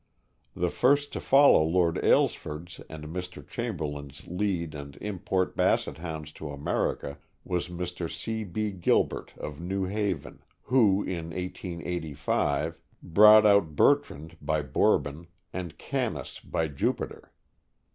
"The 0.55 0.71
first 0.71 1.13
to 1.13 1.19
follow 1.19 1.61
Lord 1.63 1.97
Aylesford' 2.03 2.69
s 2.79 2.85
and 2.89 3.05
Mr. 3.09 3.47
Chamber 3.47 3.85
lain' 3.85 4.09
s 4.09 4.25
lead 4.25 4.73
and 4.73 4.95
import 4.95 5.55
Basset 5.55 5.99
Hounds 5.99 6.31
to 6.31 6.49
America, 6.49 7.19
was 7.45 7.67
Mr. 7.69 8.11
C. 8.11 8.43
B. 8.43 8.71
Gilbert, 8.71 9.31
of 9.37 9.59
New 9.61 9.85
Haven, 9.85 10.41
who. 10.63 11.03
in 11.03 11.29
1885, 11.29 12.79
brought 13.03 13.45
out 13.45 13.75
Ber 13.75 13.97
trand, 13.97 14.37
by 14.41 14.63
Bourbon, 14.63 15.27
and 15.53 15.77
Canace, 15.77 16.39
by 16.39 16.67
Jupiter. 16.67 17.31